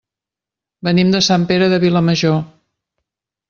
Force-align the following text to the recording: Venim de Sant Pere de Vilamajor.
Venim 0.87 1.11
de 1.17 1.21
Sant 1.27 1.45
Pere 1.53 1.69
de 1.75 1.81
Vilamajor. 1.87 2.41